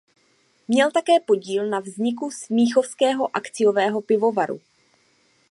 Měl 0.67 0.91
také 0.91 1.19
podíl 1.19 1.69
na 1.69 1.79
vzniku 1.79 2.31
smíchovského 2.31 3.35
akciového 3.37 4.01
pivovaru. 4.01 4.61